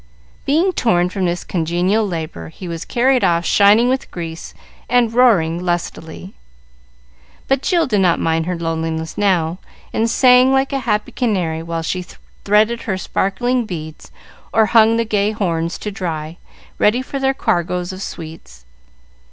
Being 0.47 0.73
torn 0.73 1.09
from 1.09 1.25
this 1.25 1.43
congenial 1.43 2.07
labor, 2.07 2.49
he 2.49 2.67
was 2.67 2.85
carried 2.85 3.23
off 3.23 3.45
shining 3.45 3.87
with 3.87 4.09
grease 4.09 4.55
and 4.89 5.13
roaring 5.13 5.63
lustily. 5.63 6.33
But 7.47 7.61
Jill 7.61 7.85
did 7.85 8.01
not 8.01 8.19
mind 8.19 8.47
her 8.47 8.57
loneliness 8.57 9.15
now, 9.15 9.59
and 9.93 10.09
sang 10.09 10.51
like 10.51 10.73
a 10.73 10.79
happy 10.89 11.11
canary 11.11 11.61
while 11.61 11.83
she 11.83 12.01
threaded 12.43 12.81
her 12.81 12.97
sparkling 12.97 13.67
beads, 13.67 14.09
or 14.51 14.65
hung 14.65 14.97
the 14.97 15.05
gay 15.05 15.33
horns 15.33 15.77
to 15.77 15.91
dry, 15.91 16.37
ready 16.79 17.03
for 17.03 17.19
their 17.19 17.35
cargoes 17.35 17.93
of 17.93 18.01
sweets. 18.01 18.65